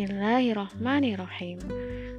Bismillahirrahmanirrahim. 0.00 1.60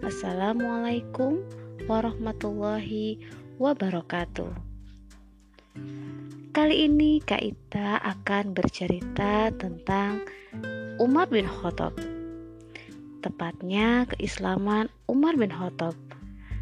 Assalamualaikum 0.06 1.42
warahmatullahi 1.90 3.18
wabarakatuh. 3.58 4.54
Kali 6.54 6.76
ini 6.86 7.18
Kak 7.26 7.42
Ita 7.42 7.98
akan 8.06 8.54
bercerita 8.54 9.50
tentang 9.58 10.22
Umar 11.02 11.26
bin 11.34 11.50
Khattab. 11.50 11.98
Tepatnya 13.26 14.06
keislaman 14.14 14.86
Umar 15.10 15.34
bin 15.34 15.50
Khattab. 15.50 15.98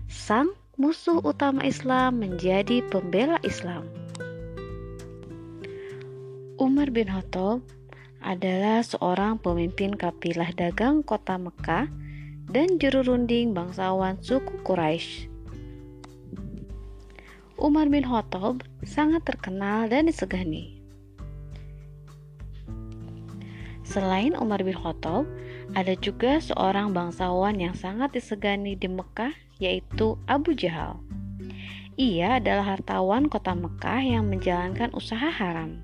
Sang 0.07 0.55
musuh 0.79 1.19
utama 1.19 1.67
Islam 1.67 2.23
menjadi 2.23 2.79
pembela 2.87 3.43
Islam. 3.43 3.83
Umar 6.55 6.87
bin 6.95 7.11
Khattab 7.11 7.59
adalah 8.19 8.83
seorang 8.83 9.39
pemimpin 9.39 9.95
kapilah 9.95 10.51
dagang 10.55 11.03
kota 11.03 11.39
Mekah 11.39 11.87
dan 12.49 12.81
juru 12.81 13.05
runding 13.15 13.55
bangsawan 13.55 14.19
suku 14.19 14.59
Quraisy. 14.65 15.29
Umar 17.59 17.91
bin 17.91 18.07
Khattab 18.07 18.63
sangat 18.87 19.27
terkenal 19.27 19.91
dan 19.91 20.07
disegani. 20.07 20.79
Selain 23.83 24.37
Umar 24.37 24.63
bin 24.63 24.77
Khattab, 24.77 25.27
ada 25.73 25.93
juga 25.97 26.39
seorang 26.39 26.93
bangsawan 26.95 27.57
yang 27.57 27.75
sangat 27.75 28.13
disegani 28.13 28.77
di 28.77 28.85
Mekah, 28.85 29.33
yaitu 29.57 30.15
Abu 30.29 30.53
Jahal. 30.55 31.01
Ia 31.99 32.39
adalah 32.39 32.77
hartawan 32.77 33.27
kota 33.27 33.51
Mekah 33.51 33.99
yang 33.99 34.31
menjalankan 34.31 34.93
usaha 34.95 35.27
haram. 35.27 35.83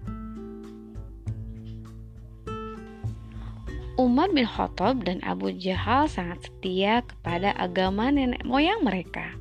Umar 3.95 4.27
bin 4.35 4.43
Khattab 4.43 5.07
dan 5.07 5.23
Abu 5.23 5.55
Jahal 5.55 6.11
sangat 6.11 6.43
setia 6.43 6.99
kepada 7.07 7.55
agama 7.55 8.11
nenek 8.11 8.43
moyang 8.43 8.83
mereka, 8.83 9.31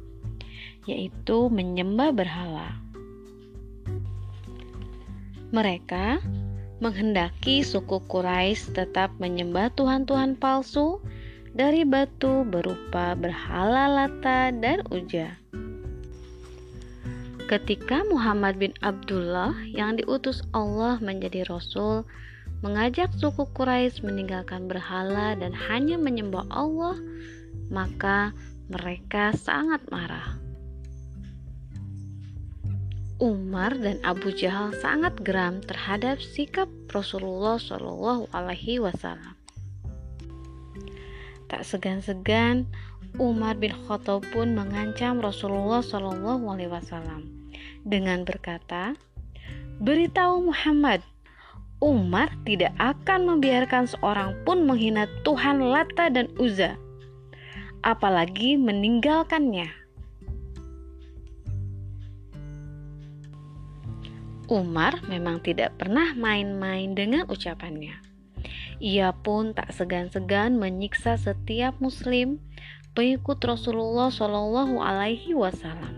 yaitu 0.87 1.51
menyembah 1.51 2.15
berhala. 2.15 2.79
Mereka 5.51 6.23
menghendaki 6.79 7.67
suku 7.67 7.99
Quraisy 8.07 8.79
tetap 8.79 9.11
menyembah 9.19 9.75
tuhan-tuhan 9.75 10.39
palsu 10.39 11.03
dari 11.51 11.83
batu 11.83 12.47
berupa 12.47 13.19
berhala 13.19 13.91
Lata 13.91 14.55
dan 14.55 14.87
Uja. 14.95 15.35
Ketika 17.51 18.07
Muhammad 18.07 18.63
bin 18.63 18.71
Abdullah 18.87 19.51
yang 19.67 19.99
diutus 19.99 20.47
Allah 20.55 21.03
menjadi 21.03 21.43
rasul 21.51 22.07
mengajak 22.65 23.13
suku 23.21 23.45
Quraisy 23.53 24.01
meninggalkan 24.01 24.65
berhala 24.73 25.37
dan 25.37 25.53
hanya 25.53 26.01
menyembah 26.01 26.49
Allah, 26.49 26.97
maka 27.69 28.33
mereka 28.73 29.37
sangat 29.37 29.85
marah. 29.93 30.41
Umar 33.21 33.77
dan 33.77 34.01
Abu 34.01 34.33
Jahal 34.33 34.73
sangat 34.81 35.21
geram 35.21 35.61
terhadap 35.61 36.19
sikap 36.25 36.67
Rasulullah 36.89 37.61
Shallallahu 37.61 38.33
Alaihi 38.33 38.81
Wasallam. 38.81 39.37
Tak 41.53 41.69
segan-segan, 41.69 42.65
Umar 43.21 43.61
bin 43.61 43.77
Khattab 43.87 44.25
pun 44.33 44.57
mengancam 44.57 45.21
Rasulullah 45.21 45.85
Shallallahu 45.85 46.49
Alaihi 46.49 46.73
Wasallam 46.73 47.29
dengan 47.85 48.25
berkata, 48.25 48.97
"Beritahu 49.79 50.51
Muhammad 50.51 51.05
Umar 51.85 52.33
tidak 52.49 52.73
akan 52.81 53.29
membiarkan 53.29 53.85
seorang 53.85 54.33
pun 54.49 54.65
menghina 54.65 55.05
Tuhan 55.21 55.61
Lata 55.61 56.09
dan 56.09 56.33
Uza, 56.41 56.81
apalagi 57.85 58.57
meninggalkannya. 58.57 59.69
Umar 64.49 64.97
memang 65.13 65.45
tidak 65.45 65.77
pernah 65.77 66.17
main-main 66.17 66.97
dengan 66.97 67.29
ucapannya. 67.29 68.01
Ia 68.81 69.13
pun 69.13 69.53
tak 69.53 69.77
segan-segan 69.77 70.57
menyiksa 70.57 71.21
setiap 71.21 71.77
Muslim 71.85 72.41
pengikut 72.97 73.45
Rasulullah 73.45 74.09
Shallallahu 74.09 74.81
Alaihi 74.81 75.37
Wasallam, 75.37 75.93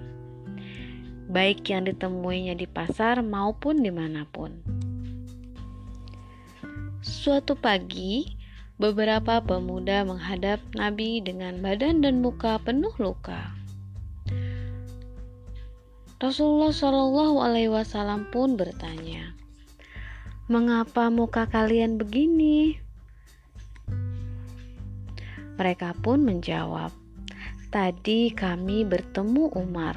baik 1.31 1.63
yang 1.71 1.87
ditemuinya 1.87 2.59
di 2.59 2.67
pasar 2.67 3.23
maupun 3.23 3.87
di 3.87 3.95
mana 3.95 4.27
pun. 4.27 4.66
Suatu 7.07 7.55
pagi, 7.55 8.35
beberapa 8.83 9.39
pemuda 9.39 10.03
menghadap 10.03 10.59
Nabi 10.75 11.23
dengan 11.23 11.63
badan 11.63 12.03
dan 12.03 12.19
muka 12.19 12.59
penuh 12.59 12.91
luka. 12.99 13.55
Rasulullah 16.19 16.75
Shallallahu 16.75 17.47
Alaihi 17.47 17.71
Wasallam 17.71 18.27
pun 18.35 18.59
bertanya, 18.59 19.39
"Mengapa 20.51 21.07
muka 21.07 21.47
kalian 21.47 21.95
begini?" 21.95 22.83
Mereka 25.63 25.95
pun 26.03 26.27
menjawab, 26.27 26.91
"Tadi 27.71 28.35
kami 28.35 28.83
bertemu 28.83 29.55
Umar, 29.55 29.95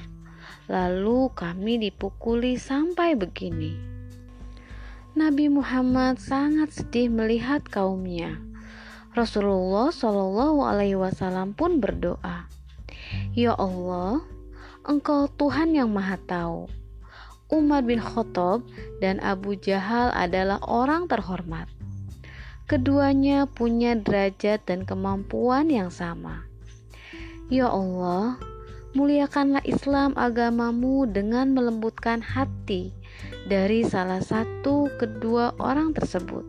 lalu 0.70 1.34
kami 1.34 1.82
dipukuli 1.90 2.54
sampai 2.62 3.18
begini." 3.18 3.99
Nabi 5.20 5.52
Muhammad 5.52 6.16
sangat 6.16 6.72
sedih 6.72 7.12
melihat 7.12 7.60
kaumnya. 7.68 8.40
Rasulullah 9.12 9.92
Shallallahu 9.92 10.64
Alaihi 10.64 10.96
Wasallam 10.96 11.52
pun 11.52 11.84
berdoa, 11.84 12.48
Ya 13.36 13.52
Allah, 13.60 14.24
Engkau 14.88 15.28
Tuhan 15.28 15.76
yang 15.76 15.92
Maha 15.92 16.16
Tahu. 16.24 16.72
Umar 17.52 17.84
bin 17.84 18.00
Khattab 18.00 18.64
dan 19.04 19.20
Abu 19.20 19.60
Jahal 19.60 20.16
adalah 20.16 20.64
orang 20.64 21.12
terhormat. 21.12 21.68
Keduanya 22.72 23.44
punya 23.44 24.00
derajat 24.00 24.64
dan 24.72 24.88
kemampuan 24.88 25.68
yang 25.68 25.92
sama. 25.92 26.48
Ya 27.52 27.68
Allah, 27.68 28.40
muliakanlah 28.96 29.68
Islam 29.68 30.16
agamamu 30.16 31.12
dengan 31.12 31.52
melembutkan 31.52 32.24
hati 32.24 32.96
dari 33.50 33.82
salah 33.82 34.22
satu 34.22 34.88
kedua 35.02 35.58
orang 35.58 35.92
tersebut. 35.92 36.46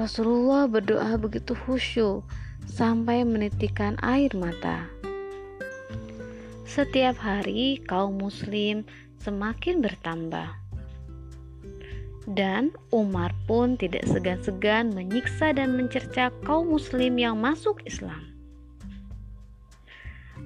Rasulullah 0.00 0.64
berdoa 0.64 1.20
begitu 1.20 1.52
khusyuk 1.52 2.24
sampai 2.64 3.28
menitikan 3.28 4.00
air 4.00 4.32
mata. 4.32 4.88
Setiap 6.64 7.20
hari 7.20 7.84
kaum 7.84 8.16
muslim 8.16 8.88
semakin 9.20 9.84
bertambah. 9.84 10.48
Dan 12.24 12.72
Umar 12.88 13.36
pun 13.44 13.76
tidak 13.76 14.08
segan-segan 14.08 14.96
menyiksa 14.96 15.52
dan 15.52 15.76
mencerca 15.76 16.32
kaum 16.48 16.72
muslim 16.72 17.20
yang 17.20 17.36
masuk 17.36 17.84
Islam. 17.84 18.32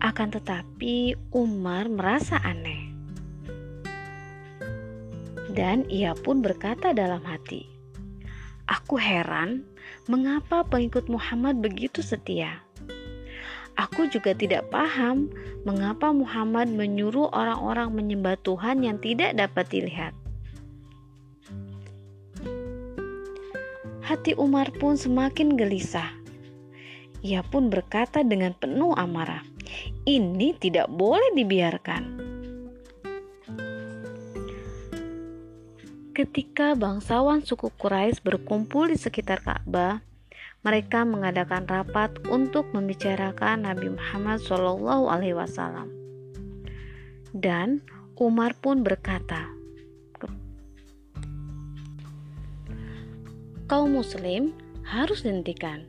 Akan 0.02 0.28
tetapi 0.28 1.16
Umar 1.32 1.88
merasa 1.88 2.36
aneh 2.44 2.75
dan 5.56 5.88
ia 5.88 6.12
pun 6.12 6.44
berkata 6.44 6.92
dalam 6.92 7.24
hati, 7.24 7.64
"Aku 8.68 9.00
heran 9.00 9.64
mengapa 10.04 10.62
pengikut 10.68 11.08
Muhammad 11.08 11.64
begitu 11.64 12.04
setia. 12.04 12.60
Aku 13.76 14.08
juga 14.12 14.36
tidak 14.36 14.68
paham 14.68 15.32
mengapa 15.64 16.12
Muhammad 16.12 16.68
menyuruh 16.68 17.32
orang-orang 17.32 17.92
menyembah 17.96 18.36
Tuhan 18.44 18.84
yang 18.84 19.00
tidak 19.00 19.32
dapat 19.32 19.64
dilihat." 19.72 20.12
Hati 24.06 24.38
Umar 24.38 24.70
pun 24.76 24.94
semakin 24.94 25.58
gelisah. 25.58 26.14
Ia 27.26 27.42
pun 27.42 27.74
berkata 27.74 28.22
dengan 28.22 28.54
penuh 28.54 28.94
amarah, 28.94 29.42
"Ini 30.06 30.54
tidak 30.62 30.86
boleh 30.94 31.34
dibiarkan." 31.34 32.25
Ketika 36.16 36.72
bangsawan 36.72 37.44
suku 37.44 37.68
Quraisy 37.76 38.24
berkumpul 38.24 38.88
di 38.88 38.96
sekitar 38.96 39.44
Ka'bah, 39.44 40.00
mereka 40.64 41.04
mengadakan 41.04 41.68
rapat 41.68 42.08
untuk 42.32 42.72
membicarakan 42.72 43.68
Nabi 43.68 43.92
Muhammad 43.92 44.40
Shallallahu 44.40 45.12
Alaihi 45.12 45.36
Wasallam. 45.36 45.92
Dan 47.36 47.84
Umar 48.16 48.56
pun 48.56 48.80
berkata, 48.80 49.44
kaum 53.68 54.00
muslim 54.00 54.56
harus 54.88 55.20
dihentikan. 55.20 55.84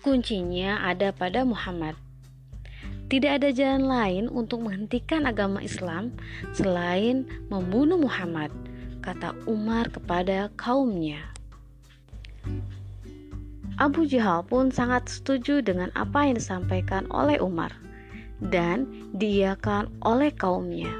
Kuncinya 0.00 0.88
ada 0.88 1.12
pada 1.12 1.44
Muhammad. 1.44 2.00
Tidak 3.12 3.28
ada 3.28 3.52
jalan 3.52 3.84
lain 3.92 4.24
untuk 4.32 4.64
menghentikan 4.64 5.28
agama 5.28 5.60
Islam 5.60 6.16
selain 6.56 7.28
membunuh 7.52 8.00
Muhammad 8.00 8.48
kata 9.02 9.34
Umar 9.50 9.90
kepada 9.90 10.48
kaumnya. 10.54 11.18
Abu 13.82 14.06
Jahal 14.06 14.46
pun 14.46 14.70
sangat 14.70 15.10
setuju 15.10 15.58
dengan 15.58 15.90
apa 15.98 16.22
yang 16.30 16.38
disampaikan 16.38 17.10
oleh 17.10 17.42
Umar 17.42 17.74
dan 18.38 18.86
diiakan 19.18 19.90
oleh 20.06 20.30
kaumnya. 20.30 20.90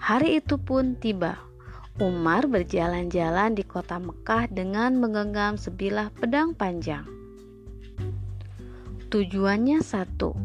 Hari 0.00 0.40
itu 0.40 0.56
pun 0.56 0.96
tiba. 0.96 1.36
Umar 1.96 2.44
berjalan-jalan 2.44 3.56
di 3.56 3.64
kota 3.64 3.96
Mekah 3.96 4.52
dengan 4.52 5.00
menggenggam 5.00 5.56
sebilah 5.56 6.12
pedang 6.12 6.52
panjang. 6.52 7.08
Tujuannya 9.08 9.80
satu, 9.80 10.36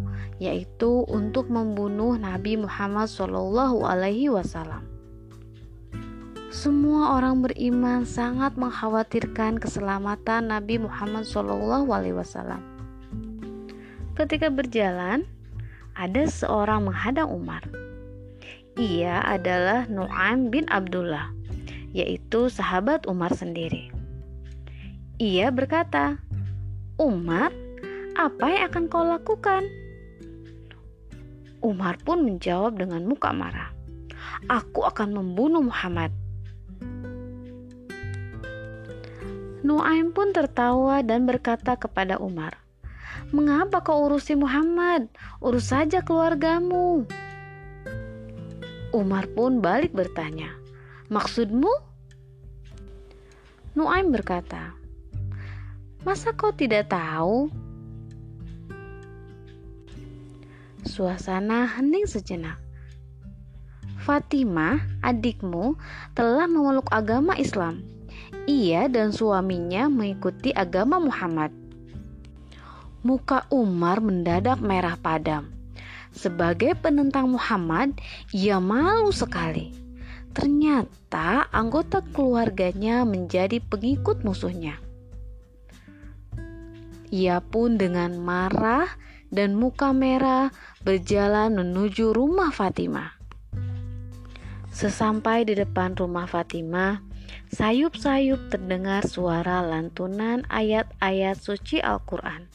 yaitu 0.81 1.05
untuk 1.13 1.45
membunuh 1.45 2.17
Nabi 2.17 2.57
Muhammad 2.57 3.05
SAW. 3.05 4.81
Semua 6.49 7.21
orang 7.21 7.45
beriman 7.45 8.01
sangat 8.01 8.57
mengkhawatirkan 8.57 9.61
keselamatan 9.61 10.49
Nabi 10.49 10.81
Muhammad 10.81 11.29
SAW. 11.29 12.57
Ketika 14.17 14.49
berjalan, 14.49 15.29
ada 15.93 16.25
seorang 16.25 16.89
menghadang 16.89 17.29
Umar. 17.29 17.61
Ia 18.73 19.21
adalah 19.21 19.85
Nu'aim 19.85 20.49
bin 20.49 20.65
Abdullah 20.65 21.29
yaitu 21.93 22.49
sahabat 22.49 23.05
Umar 23.05 23.29
sendiri. 23.37 23.93
Ia 25.21 25.53
berkata, 25.53 26.17
"Umar, 26.97 27.53
apa 28.17 28.45
yang 28.49 28.63
akan 28.73 28.83
kau 28.89 29.05
lakukan?" 29.05 29.80
Umar 31.61 32.01
pun 32.01 32.25
menjawab 32.25 32.77
dengan 32.77 33.05
muka 33.05 33.29
marah, 33.31 33.69
"Aku 34.49 34.85
akan 34.85 35.13
membunuh 35.13 35.61
Muhammad." 35.61 36.09
Nuaim 39.61 40.09
pun 40.09 40.33
tertawa 40.33 41.05
dan 41.05 41.29
berkata 41.29 41.77
kepada 41.77 42.17
Umar, 42.17 42.57
"Mengapa 43.29 43.85
kau 43.85 44.09
urusi 44.09 44.33
Muhammad? 44.33 45.05
Urus 45.37 45.69
saja 45.69 46.01
keluargamu." 46.01 47.05
Umar 48.91 49.29
pun 49.31 49.63
balik 49.63 49.95
bertanya, 49.95 50.51
Maksudmu? 51.11 51.71
Nuaim 53.75 54.15
berkata, 54.15 54.75
Masa 56.07 56.31
kau 56.31 56.55
tidak 56.55 56.87
tahu? 56.87 57.51
Suasana 61.01 61.65
hening 61.65 62.05
sejenak. 62.05 62.61
Fatimah, 64.05 65.01
adikmu, 65.01 65.73
telah 66.13 66.45
memeluk 66.45 66.85
agama 66.93 67.33
Islam. 67.41 67.81
Ia 68.45 68.85
dan 68.85 69.09
suaminya 69.09 69.89
mengikuti 69.89 70.53
agama 70.53 71.01
Muhammad. 71.01 71.49
Muka 73.01 73.49
Umar 73.49 73.97
mendadak 73.97 74.61
merah 74.61 74.93
padam. 74.93 75.49
Sebagai 76.13 76.77
penentang 76.77 77.33
Muhammad, 77.33 77.97
ia 78.29 78.61
malu 78.61 79.09
sekali. 79.09 79.73
Ternyata 80.37 81.49
anggota 81.49 82.05
keluarganya 82.13 83.09
menjadi 83.09 83.57
pengikut 83.57 84.21
musuhnya. 84.21 84.77
Ia 87.09 87.41
pun 87.41 87.81
dengan 87.81 88.21
marah 88.21 88.85
dan 89.31 89.55
muka 89.55 89.95
merah 89.95 90.51
berjalan 90.83 91.55
menuju 91.55 92.11
rumah 92.11 92.51
Fatimah. 92.51 93.15
Sesampai 94.71 95.47
di 95.47 95.55
depan 95.55 95.95
rumah 95.95 96.27
Fatimah, 96.27 96.99
sayup-sayup 97.51 98.51
terdengar 98.51 99.07
suara 99.07 99.63
lantunan 99.63 100.43
ayat-ayat 100.51 101.39
suci 101.39 101.79
Al-Quran 101.79 102.47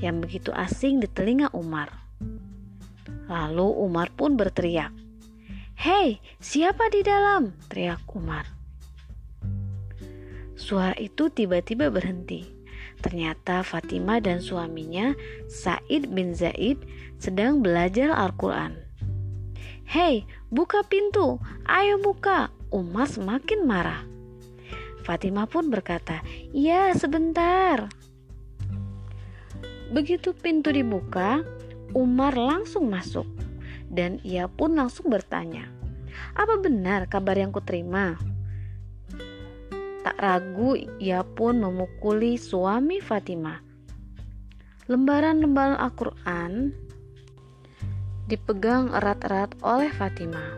yang 0.00 0.20
begitu 0.20 0.52
asing 0.52 1.00
di 1.00 1.08
telinga 1.08 1.52
Umar. 1.56 1.88
Lalu 3.28 3.68
Umar 3.80 4.12
pun 4.12 4.36
berteriak, 4.36 4.92
Hei, 5.80 6.20
siapa 6.36 6.92
di 6.92 7.00
dalam? 7.00 7.56
teriak 7.72 8.04
Umar. 8.12 8.44
Suara 10.60 10.92
itu 11.00 11.32
tiba-tiba 11.32 11.88
berhenti. 11.88 12.59
Ternyata 13.00 13.64
Fatimah 13.64 14.20
dan 14.20 14.44
suaminya, 14.44 15.16
Said 15.48 16.12
bin 16.12 16.36
Zaid, 16.36 16.84
sedang 17.16 17.64
belajar 17.64 18.12
Al-Quran. 18.12 18.76
Hei, 19.88 20.28
buka 20.52 20.84
pintu, 20.86 21.40
ayo 21.66 21.98
buka. 21.98 22.52
Umar 22.70 23.10
semakin 23.10 23.66
marah. 23.66 24.06
Fatimah 25.02 25.50
pun 25.50 25.72
berkata, 25.72 26.22
"Ya, 26.54 26.94
sebentar." 26.94 27.90
Begitu 29.90 30.30
pintu 30.38 30.70
dibuka, 30.70 31.42
Umar 31.90 32.38
langsung 32.38 32.86
masuk 32.86 33.26
dan 33.90 34.22
ia 34.22 34.46
pun 34.46 34.78
langsung 34.78 35.10
bertanya, 35.10 35.66
"Apa 36.38 36.62
benar 36.62 37.10
kabar 37.10 37.34
yang 37.34 37.50
kuterima?" 37.50 38.14
Tak 40.00 40.16
ragu, 40.16 40.80
ia 40.96 41.20
pun 41.20 41.60
memukuli 41.60 42.40
suami 42.40 43.04
Fatimah. 43.04 43.60
Lembaran-lembaran 44.88 45.76
Al-Quran 45.76 46.72
dipegang 48.26 48.90
erat-erat 48.96 49.54
oleh 49.60 49.92
Fatimah. 49.92 50.56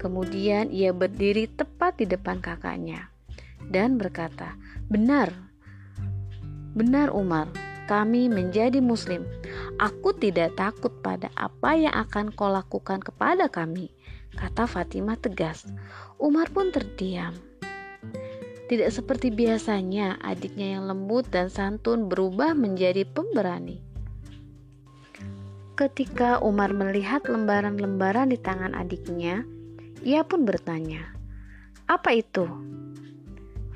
Kemudian 0.00 0.72
ia 0.72 0.94
berdiri 0.94 1.50
tepat 1.50 2.00
di 2.00 2.06
depan 2.08 2.40
kakaknya 2.40 3.12
dan 3.68 3.98
berkata, 3.98 4.54
"Benar, 4.86 5.34
benar 6.72 7.10
Umar, 7.12 7.50
kami 7.86 8.26
menjadi 8.26 8.82
Muslim. 8.82 9.22
Aku 9.78 10.10
tidak 10.10 10.58
takut 10.58 10.90
pada 11.06 11.30
apa 11.38 11.78
yang 11.78 11.94
akan 11.94 12.34
kau 12.34 12.50
lakukan 12.50 12.98
kepada 12.98 13.46
kami, 13.46 13.94
kata 14.34 14.66
Fatimah 14.66 15.18
tegas. 15.22 15.62
Umar 16.18 16.50
pun 16.50 16.74
terdiam. 16.74 17.32
Tidak 18.66 18.90
seperti 18.90 19.30
biasanya, 19.30 20.18
adiknya 20.18 20.74
yang 20.78 20.90
lembut 20.90 21.30
dan 21.30 21.46
santun 21.46 22.10
berubah 22.10 22.50
menjadi 22.58 23.06
pemberani. 23.06 23.78
Ketika 25.78 26.42
Umar 26.42 26.74
melihat 26.74 27.30
lembaran-lembaran 27.30 28.34
di 28.34 28.38
tangan 28.40 28.74
adiknya, 28.74 29.46
ia 30.02 30.26
pun 30.26 30.42
bertanya, 30.42 31.14
"Apa 31.86 32.16
itu?" 32.16 32.48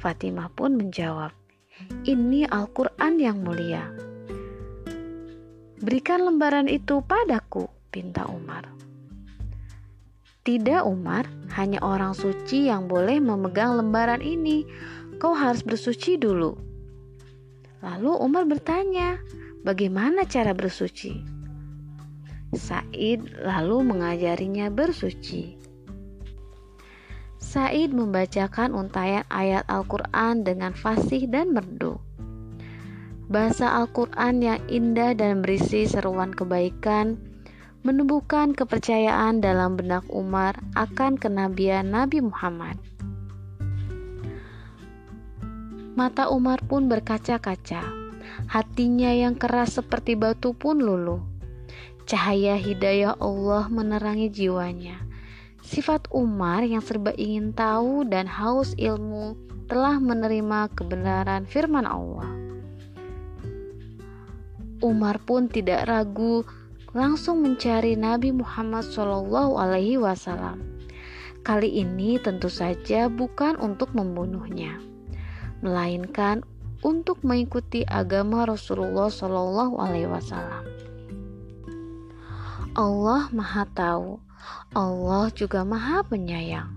Fatimah 0.01 0.51
pun 0.51 0.75
menjawab, 0.81 1.31
ini 2.09 2.49
Al-Quran 2.49 3.21
yang 3.21 3.45
mulia. 3.45 3.85
Berikan 5.79 6.25
lembaran 6.25 6.67
itu 6.67 6.99
padaku, 7.05 7.71
pinta 7.95 8.27
Umar. 8.27 8.69
Tidak, 10.41 10.89
Umar, 10.89 11.29
hanya 11.53 11.85
orang 11.85 12.17
suci 12.17 12.73
yang 12.73 12.89
boleh 12.89 13.21
memegang 13.21 13.77
lembaran 13.77 14.25
ini. 14.25 14.65
Kau 15.21 15.37
harus 15.37 15.61
bersuci 15.61 16.17
dulu. 16.17 16.57
Lalu 17.85 18.13
Umar 18.17 18.49
bertanya, 18.49 19.21
bagaimana 19.61 20.25
cara 20.25 20.57
bersuci? 20.57 21.21
Said 22.57 23.21
lalu 23.45 23.85
mengajarinya 23.85 24.73
bersuci. 24.73 25.61
Said 27.37 27.93
membacakan 27.93 28.73
untayan 28.73 29.29
ayat 29.29 29.69
Al-Quran 29.69 30.41
dengan 30.41 30.73
fasih 30.73 31.29
dan 31.29 31.53
merdu. 31.53 32.01
Bahasa 33.31 33.77
Al-Quran 33.77 34.43
yang 34.43 34.61
indah 34.73 35.13
dan 35.15 35.45
berisi 35.45 35.87
seruan 35.87 36.35
kebaikan 36.35 37.30
menumbuhkan 37.87 38.53
kepercayaan 38.53 39.41
dalam 39.41 39.77
benak 39.77 40.05
Umar 40.13 40.57
akan 40.77 41.17
kenabian 41.17 41.93
Nabi 41.93 42.21
Muhammad. 42.21 42.77
Mata 45.95 46.29
Umar 46.33 46.65
pun 46.65 46.89
berkaca-kaca, 46.89 47.85
hatinya 48.49 49.13
yang 49.13 49.37
keras 49.37 49.77
seperti 49.81 50.17
batu 50.17 50.57
pun 50.57 50.81
luluh. 50.81 51.21
Cahaya 52.09 52.57
hidayah 52.59 53.15
Allah 53.21 53.71
menerangi 53.71 54.33
jiwanya 54.33 55.11
Sifat 55.61 56.09
Umar 56.11 56.65
yang 56.65 56.81
serba 56.81 57.13
ingin 57.15 57.53
tahu 57.53 58.09
dan 58.09 58.25
haus 58.25 58.73
ilmu 58.81 59.37
telah 59.69 60.01
menerima 60.03 60.73
kebenaran 60.73 61.45
firman 61.45 61.85
Allah. 61.85 62.27
Umar 64.83 65.21
pun 65.21 65.47
tidak 65.47 65.87
ragu 65.87 66.49
langsung 66.91 67.47
mencari 67.47 67.95
Nabi 67.95 68.35
Muhammad 68.35 68.87
Shallallahu 68.91 69.59
Alaihi 69.59 70.01
Wasallam. 70.01 70.63
Kali 71.41 71.81
ini 71.81 72.21
tentu 72.21 72.53
saja 72.53 73.09
bukan 73.09 73.57
untuk 73.57 73.95
membunuhnya, 73.97 74.77
melainkan 75.65 76.45
untuk 76.85 77.23
mengikuti 77.25 77.87
agama 77.89 78.45
Rasulullah 78.45 79.09
Shallallahu 79.09 79.75
Alaihi 79.81 80.11
Wasallam. 80.11 80.65
Allah 82.75 83.27
Maha 83.35 83.67
Tahu 83.75 84.31
Allah 84.71 85.27
juga 85.35 85.67
Maha 85.67 86.07
Penyayang. 86.07 86.71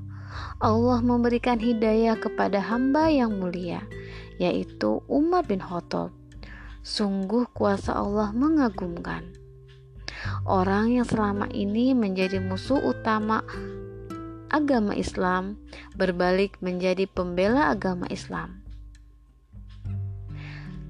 Allah 0.58 1.00
memberikan 1.05 1.62
hidayah 1.62 2.17
kepada 2.17 2.58
hamba 2.58 3.05
yang 3.12 3.38
mulia, 3.38 3.86
yaitu 4.41 5.03
Umar 5.05 5.46
bin 5.46 5.62
Khattab. 5.62 6.10
Sungguh 6.82 7.46
kuasa 7.53 7.93
Allah 7.93 8.34
mengagumkan. 8.34 9.43
Orang 10.44 10.92
yang 10.92 11.08
selama 11.08 11.48
ini 11.56 11.96
menjadi 11.96 12.44
musuh 12.44 12.84
utama 12.84 13.48
agama 14.52 14.92
Islam 14.92 15.56
berbalik 15.96 16.60
menjadi 16.60 17.08
pembela 17.08 17.72
agama 17.72 18.04
Islam. 18.12 18.60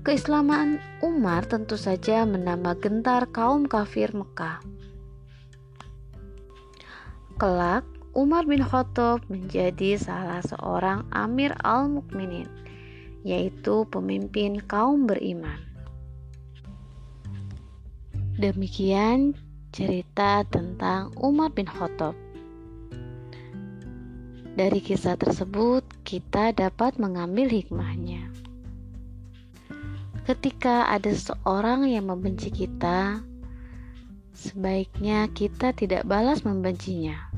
Keislaman 0.04 0.82
Umar 1.00 1.48
tentu 1.48 1.78
saja 1.78 2.28
menambah 2.28 2.82
gentar 2.84 3.30
kaum 3.32 3.70
kafir 3.70 4.12
Mekah. 4.12 4.60
Kelak, 7.40 7.88
Umar 8.18 8.50
bin 8.50 8.62
Khattab 8.62 9.24
menjadi 9.32 9.96
salah 9.96 10.44
seorang 10.44 11.08
Amir 11.14 11.56
al-Mukminin, 11.64 12.52
yaitu 13.22 13.88
pemimpin 13.90 14.60
kaum 14.66 15.08
beriman. 15.08 15.58
Demikian 18.38 19.38
cerita 19.74 20.46
tentang 20.46 21.10
Umar 21.18 21.50
bin 21.50 21.66
Khattab. 21.66 22.14
Dari 24.54 24.78
kisah 24.86 25.18
tersebut, 25.18 25.82
kita 26.06 26.54
dapat 26.54 27.02
mengambil 27.02 27.50
hikmahnya. 27.50 28.30
Ketika 30.30 30.94
ada 30.94 31.10
seseorang 31.10 31.90
yang 31.90 32.06
membenci 32.06 32.54
kita, 32.54 33.26
sebaiknya 34.38 35.26
kita 35.34 35.74
tidak 35.74 36.06
balas 36.06 36.46
membencinya. 36.46 37.34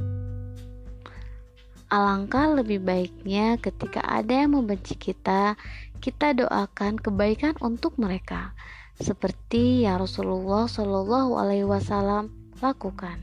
Alangkah 1.87 2.51
lebih 2.51 2.83
baiknya 2.83 3.55
ketika 3.63 4.03
ada 4.03 4.43
yang 4.43 4.59
membenci 4.59 4.99
kita, 4.99 5.55
kita 6.03 6.35
doakan 6.35 6.99
kebaikan 6.99 7.55
untuk 7.63 7.95
mereka, 7.95 8.51
seperti 8.99 9.83
yang 9.83 10.03
Rasulullah 10.03 10.67
Shallallahu 10.71 11.35
Alaihi 11.35 11.67
Wasallam 11.67 12.31
lakukan. 12.63 13.19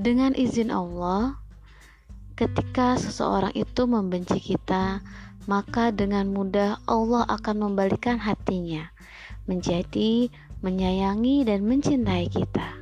Dengan 0.00 0.32
izin 0.32 0.72
Allah, 0.72 1.36
ketika 2.36 2.96
seseorang 2.96 3.52
itu 3.52 3.84
membenci 3.84 4.40
kita, 4.40 5.04
maka 5.44 5.92
dengan 5.92 6.32
mudah 6.32 6.80
Allah 6.88 7.28
akan 7.28 7.68
membalikan 7.68 8.16
hatinya 8.16 8.88
menjadi 9.44 10.28
menyayangi 10.60 11.44
dan 11.44 11.64
mencintai 11.64 12.28
kita. 12.32 12.80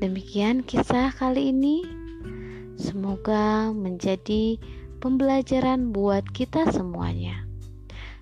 Demikian 0.00 0.64
kisah 0.64 1.12
kali 1.12 1.52
ini. 1.52 1.84
Semoga 2.80 3.72
menjadi 3.76 4.56
pembelajaran 5.04 5.92
buat 5.92 6.24
kita 6.32 6.68
semuanya. 6.72 7.49